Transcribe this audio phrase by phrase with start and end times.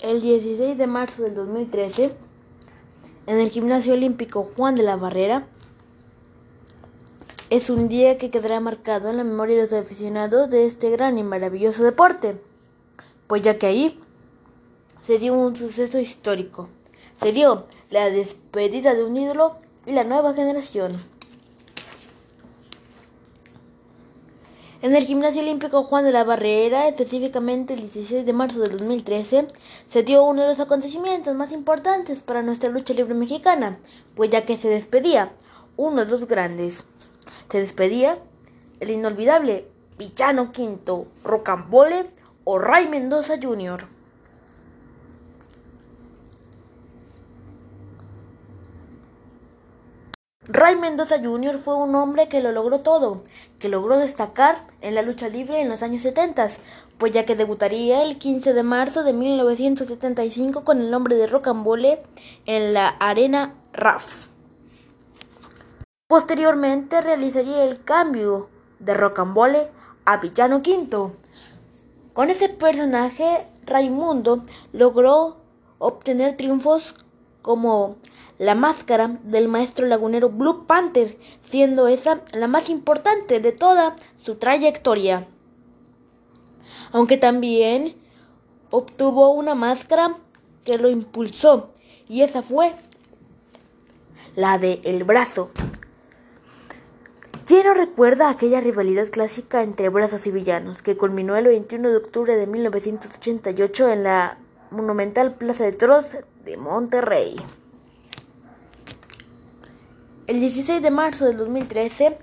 [0.00, 2.14] el 16 de marzo del 2013,
[3.26, 5.46] en el Gimnasio Olímpico Juan de la Barrera,
[7.48, 11.16] es un día que quedará marcado en la memoria de los aficionados de este gran
[11.16, 12.36] y maravilloso deporte,
[13.26, 14.00] pues ya que ahí
[15.02, 16.68] se dio un suceso histórico.
[17.22, 19.56] Se dio la despedida de un ídolo
[19.86, 21.00] y la nueva generación.
[24.82, 29.48] En el Gimnasio Olímpico Juan de la Barrera, específicamente el 16 de marzo de 2013,
[29.88, 33.78] se dio uno de los acontecimientos más importantes para nuestra lucha libre mexicana,
[34.14, 35.32] pues ya que se despedía
[35.78, 36.84] uno de los grandes.
[37.50, 38.18] Se despedía
[38.80, 42.04] el inolvidable Villano Quinto, Rocambole
[42.44, 43.95] o Ray Mendoza Jr.
[50.48, 51.58] Ray Mendoza Jr.
[51.58, 53.24] fue un hombre que lo logró todo,
[53.58, 56.46] que logró destacar en la lucha libre en los años 70,
[56.98, 62.00] pues ya que debutaría el 15 de marzo de 1975 con el nombre de Rocambole
[62.46, 64.28] en la Arena RAF.
[66.06, 68.48] Posteriormente realizaría el cambio
[68.78, 69.68] de Rocambole
[70.04, 71.16] a Villano Quinto.
[72.12, 75.38] Con ese personaje, Raimundo logró
[75.78, 77.04] obtener triunfos
[77.42, 77.96] como
[78.38, 84.36] la máscara del maestro lagunero Blue Panther, siendo esa la más importante de toda su
[84.36, 85.26] trayectoria.
[86.92, 87.96] Aunque también
[88.70, 90.18] obtuvo una máscara
[90.64, 91.70] que lo impulsó,
[92.08, 92.72] y esa fue
[94.34, 95.50] la de El Brazo.
[97.46, 101.96] ¿Quién no recuerda aquella rivalidad clásica entre brazos y villanos que culminó el 21 de
[101.96, 104.38] octubre de 1988 en la
[104.72, 107.36] monumental Plaza de Toros de Monterrey?
[110.26, 112.18] El 16 de marzo del 2013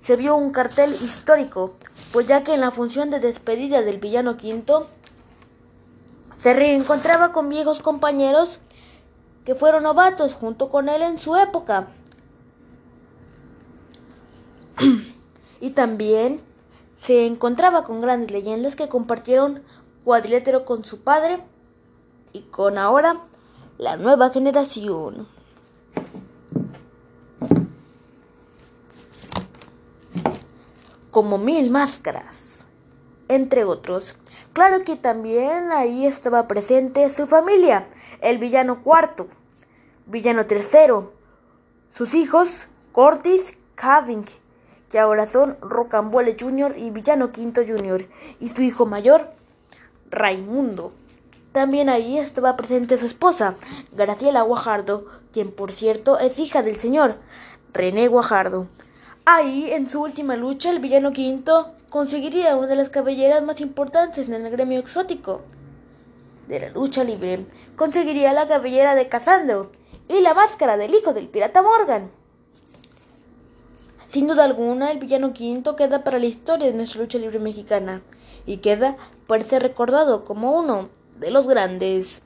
[0.00, 1.74] se vio un cartel histórico,
[2.10, 4.86] pues ya que en la función de despedida del villano quinto
[6.38, 8.60] se reencontraba con viejos compañeros
[9.44, 11.88] que fueron novatos junto con él en su época.
[15.60, 16.40] y también
[17.02, 19.62] se encontraba con grandes leyendas que compartieron
[20.02, 21.40] cuadrilátero con su padre
[22.32, 23.20] y con ahora
[23.76, 25.37] la nueva generación.
[31.18, 32.64] Como Mil Máscaras,
[33.26, 34.16] entre otros.
[34.52, 37.88] Claro que también ahí estaba presente su familia,
[38.20, 39.26] el villano cuarto,
[40.06, 41.12] villano tercero,
[41.92, 44.26] sus hijos, Cortis, Caving,
[44.88, 46.78] que ahora son Rocambole Jr.
[46.78, 48.06] y Villano Quinto Jr.,
[48.38, 49.32] y su hijo mayor,
[50.12, 50.92] Raimundo.
[51.50, 53.56] También ahí estaba presente su esposa,
[53.90, 57.16] Graciela Guajardo, quien por cierto es hija del señor
[57.72, 58.68] René Guajardo.
[59.30, 64.26] Ahí, en su última lucha, el villano quinto conseguiría una de las cabelleras más importantes
[64.26, 65.42] en el gremio exótico
[66.46, 67.44] de la lucha libre.
[67.76, 69.70] Conseguiría la cabellera de Casandro
[70.08, 72.10] y la máscara del hijo del pirata Morgan.
[74.10, 78.00] Sin duda alguna, el villano quinto queda para la historia de nuestra lucha libre mexicana
[78.46, 78.96] y queda
[79.26, 80.88] para ser recordado como uno
[81.20, 82.22] de los grandes.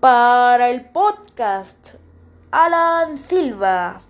[0.00, 1.96] Para el podcast,
[2.50, 4.04] Alan Silva.